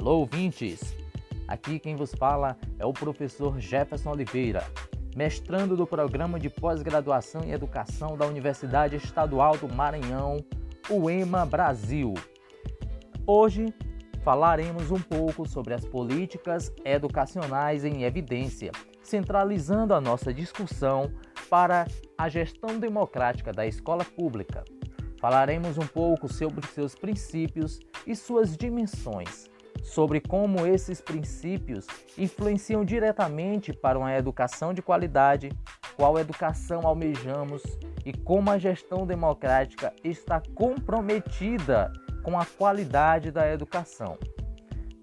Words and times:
Alô, 0.00 0.20
ouvintes! 0.20 0.96
Aqui 1.46 1.78
quem 1.78 1.94
vos 1.94 2.14
fala 2.14 2.56
é 2.78 2.86
o 2.86 2.92
professor 2.92 3.60
Jefferson 3.60 4.12
Oliveira, 4.12 4.66
mestrando 5.14 5.76
do 5.76 5.86
programa 5.86 6.40
de 6.40 6.48
pós-graduação 6.48 7.42
em 7.44 7.50
educação 7.50 8.16
da 8.16 8.26
Universidade 8.26 8.96
Estadual 8.96 9.58
do 9.58 9.68
Maranhão, 9.68 10.38
UEMA 10.88 11.44
Brasil. 11.44 12.14
Hoje 13.26 13.74
falaremos 14.24 14.90
um 14.90 14.98
pouco 14.98 15.46
sobre 15.46 15.74
as 15.74 15.84
políticas 15.84 16.72
educacionais 16.82 17.84
em 17.84 18.04
evidência, 18.04 18.72
centralizando 19.02 19.92
a 19.92 20.00
nossa 20.00 20.32
discussão 20.32 21.12
para 21.50 21.86
a 22.16 22.26
gestão 22.26 22.78
democrática 22.78 23.52
da 23.52 23.66
escola 23.66 24.06
pública. 24.06 24.64
Falaremos 25.18 25.76
um 25.76 25.86
pouco 25.86 26.26
sobre 26.26 26.66
seus 26.68 26.94
princípios 26.94 27.78
e 28.06 28.16
suas 28.16 28.56
dimensões, 28.56 29.50
sobre 29.82 30.20
como 30.20 30.66
esses 30.66 31.00
princípios 31.00 31.86
influenciam 32.16 32.84
diretamente 32.84 33.72
para 33.72 33.98
uma 33.98 34.14
educação 34.14 34.72
de 34.74 34.82
qualidade, 34.82 35.50
qual 35.96 36.18
educação 36.18 36.86
almejamos 36.86 37.62
e 38.04 38.12
como 38.12 38.50
a 38.50 38.58
gestão 38.58 39.06
democrática 39.06 39.92
está 40.02 40.42
comprometida 40.54 41.92
com 42.22 42.38
a 42.38 42.44
qualidade 42.44 43.30
da 43.30 43.50
educação. 43.50 44.18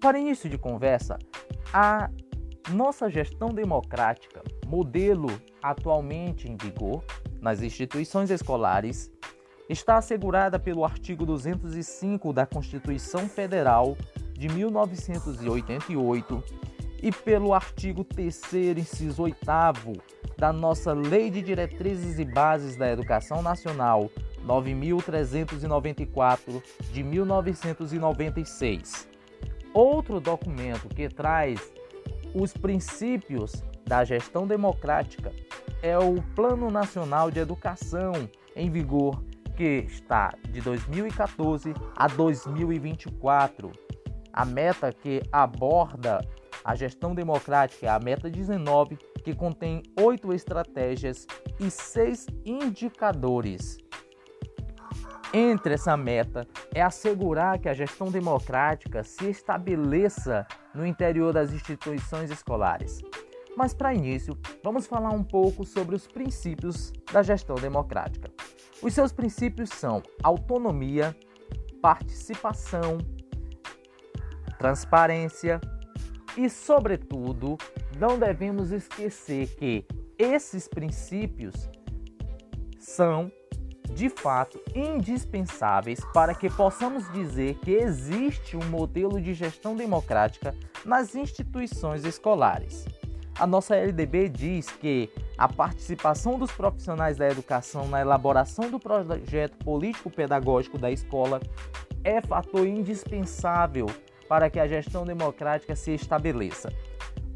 Para 0.00 0.18
início 0.18 0.48
de 0.48 0.56
conversa, 0.56 1.18
a 1.72 2.08
nossa 2.70 3.10
gestão 3.10 3.48
democrática, 3.48 4.42
modelo 4.66 5.28
atualmente 5.62 6.48
em 6.48 6.56
vigor 6.56 7.02
nas 7.40 7.62
instituições 7.62 8.30
escolares, 8.30 9.10
está 9.68 9.96
assegurada 9.96 10.58
pelo 10.58 10.84
artigo 10.84 11.26
205 11.26 12.32
da 12.32 12.46
Constituição 12.46 13.28
Federal 13.28 13.96
de 14.38 14.48
1988 14.48 16.42
e 17.02 17.12
pelo 17.12 17.52
artigo 17.52 18.04
3 18.04 18.40
inciso 18.78 19.24
8 19.24 19.36
da 20.38 20.50
nossa 20.52 20.92
Lei 20.92 21.28
de 21.30 21.42
Diretrizes 21.42 22.20
e 22.20 22.24
Bases 22.24 22.76
da 22.76 22.88
Educação 22.90 23.42
Nacional 23.42 24.08
9394 24.44 26.62
de 26.92 27.02
1996. 27.02 29.08
Outro 29.74 30.20
documento 30.20 30.88
que 30.88 31.08
traz 31.08 31.72
os 32.32 32.52
princípios 32.52 33.64
da 33.84 34.04
gestão 34.04 34.46
democrática 34.46 35.32
é 35.82 35.98
o 35.98 36.22
Plano 36.36 36.70
Nacional 36.70 37.28
de 37.30 37.40
Educação 37.40 38.12
em 38.54 38.70
vigor 38.70 39.20
que 39.56 39.84
está 39.88 40.32
de 40.48 40.60
2014 40.60 41.74
a 41.96 42.06
2024. 42.06 43.87
A 44.38 44.44
meta 44.44 44.92
que 44.92 45.20
aborda 45.32 46.24
a 46.64 46.72
gestão 46.76 47.12
democrática 47.12 47.86
é 47.86 47.88
a 47.88 47.98
meta 47.98 48.30
19, 48.30 48.96
que 49.24 49.34
contém 49.34 49.82
oito 50.00 50.32
estratégias 50.32 51.26
e 51.58 51.68
seis 51.68 52.24
indicadores. 52.46 53.78
Entre 55.34 55.74
essa 55.74 55.96
meta 55.96 56.46
é 56.72 56.80
assegurar 56.80 57.58
que 57.58 57.68
a 57.68 57.74
gestão 57.74 58.12
democrática 58.12 59.02
se 59.02 59.28
estabeleça 59.28 60.46
no 60.72 60.86
interior 60.86 61.32
das 61.32 61.52
instituições 61.52 62.30
escolares. 62.30 63.00
Mas 63.56 63.74
para 63.74 63.92
início, 63.92 64.38
vamos 64.62 64.86
falar 64.86 65.10
um 65.10 65.24
pouco 65.24 65.64
sobre 65.64 65.96
os 65.96 66.06
princípios 66.06 66.92
da 67.12 67.24
gestão 67.24 67.56
democrática. 67.56 68.30
Os 68.80 68.94
seus 68.94 69.10
princípios 69.10 69.70
são 69.70 70.00
autonomia, 70.22 71.12
participação, 71.82 72.98
transparência 74.58 75.60
e, 76.36 76.50
sobretudo, 76.50 77.56
não 77.98 78.18
devemos 78.18 78.70
esquecer 78.70 79.48
que 79.56 79.86
esses 80.18 80.68
princípios 80.68 81.68
são 82.78 83.30
de 83.90 84.08
fato 84.08 84.60
indispensáveis 84.74 86.00
para 86.12 86.34
que 86.34 86.50
possamos 86.50 87.10
dizer 87.12 87.54
que 87.56 87.72
existe 87.72 88.56
um 88.56 88.64
modelo 88.64 89.20
de 89.20 89.32
gestão 89.34 89.74
democrática 89.74 90.54
nas 90.84 91.14
instituições 91.14 92.04
escolares. 92.04 92.84
A 93.38 93.46
nossa 93.46 93.76
LDB 93.76 94.28
diz 94.28 94.68
que 94.68 95.08
a 95.36 95.48
participação 95.48 96.38
dos 96.38 96.50
profissionais 96.50 97.16
da 97.16 97.28
educação 97.28 97.88
na 97.88 98.00
elaboração 98.00 98.68
do 98.68 98.80
projeto 98.80 99.56
político-pedagógico 99.64 100.76
da 100.76 100.90
escola 100.90 101.40
é 102.02 102.20
fator 102.20 102.66
indispensável 102.66 103.86
para 104.28 104.50
que 104.50 104.60
a 104.60 104.68
gestão 104.68 105.04
democrática 105.04 105.74
se 105.74 105.92
estabeleça. 105.92 106.70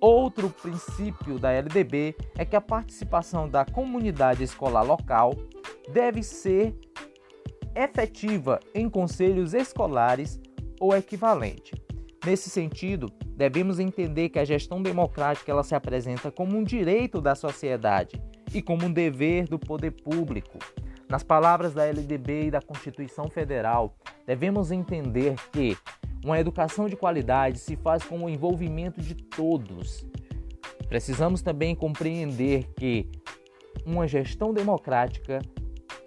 Outro 0.00 0.50
princípio 0.50 1.38
da 1.38 1.50
LDB 1.50 2.14
é 2.36 2.44
que 2.44 2.54
a 2.54 2.60
participação 2.60 3.48
da 3.48 3.64
comunidade 3.64 4.42
escolar 4.42 4.82
local 4.82 5.34
deve 5.90 6.22
ser 6.22 6.74
efetiva 7.74 8.60
em 8.74 8.88
conselhos 8.88 9.54
escolares 9.54 10.40
ou 10.78 10.94
equivalente. 10.94 11.72
Nesse 12.24 12.48
sentido, 12.48 13.10
devemos 13.36 13.78
entender 13.78 14.28
que 14.28 14.38
a 14.38 14.44
gestão 14.44 14.82
democrática 14.82 15.50
ela 15.50 15.62
se 15.62 15.74
apresenta 15.74 16.30
como 16.30 16.56
um 16.56 16.64
direito 16.64 17.20
da 17.20 17.34
sociedade 17.34 18.20
e 18.52 18.62
como 18.62 18.86
um 18.86 18.92
dever 18.92 19.48
do 19.48 19.58
poder 19.58 19.90
público. 19.90 20.58
Nas 21.08 21.22
palavras 21.22 21.74
da 21.74 21.84
LDB 21.84 22.46
e 22.46 22.50
da 22.50 22.62
Constituição 22.62 23.28
Federal, 23.28 23.94
devemos 24.26 24.70
entender 24.70 25.34
que 25.52 25.76
uma 26.24 26.40
educação 26.40 26.88
de 26.88 26.96
qualidade 26.96 27.58
se 27.58 27.76
faz 27.76 28.02
com 28.02 28.24
o 28.24 28.30
envolvimento 28.30 29.00
de 29.00 29.14
todos. 29.14 30.06
Precisamos 30.88 31.42
também 31.42 31.74
compreender 31.74 32.64
que 32.76 33.10
uma 33.84 34.08
gestão 34.08 34.52
democrática 34.52 35.40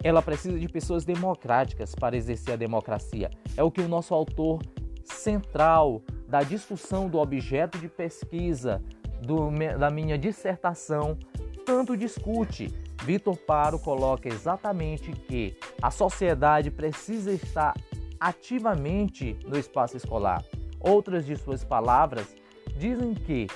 ela 0.02 0.20
precisa 0.20 0.58
de 0.58 0.68
pessoas 0.68 1.04
democráticas 1.04 1.94
para 1.94 2.16
exercer 2.16 2.54
a 2.54 2.56
democracia. 2.56 3.30
É 3.56 3.62
o 3.62 3.70
que 3.70 3.80
o 3.80 3.88
nosso 3.88 4.14
autor 4.14 4.60
central 5.04 6.02
da 6.28 6.42
discussão 6.42 7.08
do 7.08 7.18
objeto 7.18 7.78
de 7.78 7.88
pesquisa 7.88 8.82
do, 9.22 9.50
da 9.78 9.90
minha 9.90 10.18
dissertação 10.18 11.16
tanto 11.64 11.96
discute. 11.96 12.72
Vitor 13.04 13.36
Paro 13.36 13.78
coloca 13.78 14.28
exatamente 14.28 15.12
que 15.12 15.56
a 15.80 15.90
sociedade 15.90 16.70
precisa 16.70 17.32
estar 17.32 17.74
ativamente 18.20 19.38
no 19.46 19.58
espaço 19.58 19.96
escolar. 19.96 20.44
Outras 20.80 21.26
de 21.26 21.36
suas 21.36 21.64
palavras 21.64 22.34
dizem 22.76 23.14
que 23.14 23.46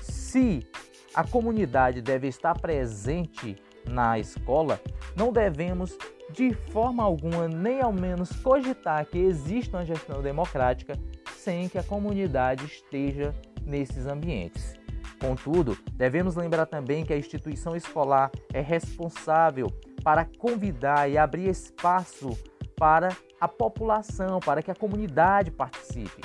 se 0.00 0.66
a 1.14 1.24
comunidade 1.24 2.00
deve 2.00 2.28
estar 2.28 2.58
presente 2.58 3.56
na 3.86 4.18
escola, 4.18 4.80
não 5.14 5.32
devemos 5.32 5.96
de 6.32 6.54
forma 6.72 7.02
alguma 7.02 7.46
nem 7.46 7.80
ao 7.80 7.92
menos 7.92 8.32
cogitar 8.42 9.04
que 9.04 9.18
exista 9.18 9.76
uma 9.76 9.84
gestão 9.84 10.22
democrática 10.22 10.98
sem 11.36 11.68
que 11.68 11.76
a 11.76 11.82
comunidade 11.82 12.64
esteja 12.64 13.34
nesses 13.64 14.06
ambientes. 14.06 14.74
Contudo, 15.20 15.76
devemos 15.92 16.34
lembrar 16.34 16.66
também 16.66 17.04
que 17.04 17.12
a 17.12 17.16
instituição 17.16 17.76
escolar 17.76 18.30
é 18.52 18.60
responsável 18.60 19.68
para 20.02 20.24
convidar 20.24 21.08
e 21.08 21.16
abrir 21.16 21.48
espaço 21.48 22.30
para 22.76 23.10
a 23.42 23.48
população, 23.48 24.38
para 24.38 24.62
que 24.62 24.70
a 24.70 24.74
comunidade 24.74 25.50
participe. 25.50 26.22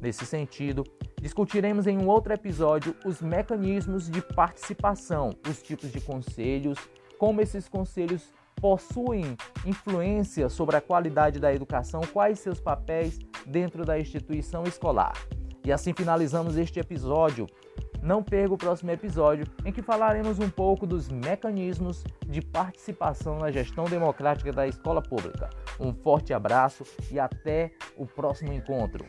Nesse 0.00 0.24
sentido, 0.24 0.84
discutiremos 1.20 1.86
em 1.86 1.98
um 1.98 2.08
outro 2.08 2.32
episódio 2.32 2.96
os 3.04 3.20
mecanismos 3.20 4.08
de 4.08 4.22
participação, 4.22 5.34
os 5.46 5.60
tipos 5.60 5.92
de 5.92 6.00
conselhos, 6.00 6.78
como 7.18 7.42
esses 7.42 7.68
conselhos 7.68 8.32
possuem 8.58 9.36
influência 9.66 10.48
sobre 10.48 10.76
a 10.76 10.80
qualidade 10.80 11.38
da 11.38 11.52
educação, 11.52 12.00
quais 12.10 12.38
seus 12.38 12.58
papéis 12.58 13.18
dentro 13.44 13.84
da 13.84 14.00
instituição 14.00 14.64
escolar. 14.64 15.12
E 15.62 15.70
assim 15.70 15.92
finalizamos 15.92 16.56
este 16.56 16.80
episódio. 16.80 17.46
Não 18.02 18.22
perca 18.22 18.54
o 18.54 18.58
próximo 18.58 18.92
episódio 18.92 19.46
em 19.62 19.72
que 19.72 19.82
falaremos 19.82 20.38
um 20.38 20.48
pouco 20.48 20.86
dos 20.86 21.10
mecanismos 21.10 22.02
de 22.26 22.40
participação 22.40 23.40
na 23.40 23.50
gestão 23.50 23.84
democrática 23.84 24.52
da 24.52 24.66
escola 24.66 25.02
pública. 25.02 25.50
Um 25.78 25.92
forte 25.92 26.32
abraço 26.32 26.84
e 27.10 27.18
até 27.18 27.72
o 27.96 28.06
próximo 28.06 28.52
encontro. 28.52 29.04